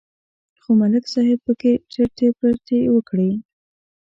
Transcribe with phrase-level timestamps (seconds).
[0.61, 3.31] خو ملک صاحب پکې ټرتې پرتې وکړې